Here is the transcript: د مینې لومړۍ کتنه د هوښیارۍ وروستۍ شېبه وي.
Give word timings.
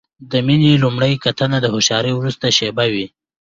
د 0.31 0.33
مینې 0.47 0.73
لومړۍ 0.83 1.13
کتنه 1.23 1.57
د 1.61 1.65
هوښیارۍ 1.73 2.11
وروستۍ 2.15 2.51
شېبه 2.57 2.85
وي. 2.93 3.05